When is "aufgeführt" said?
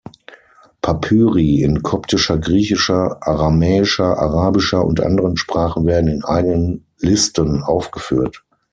7.61-8.43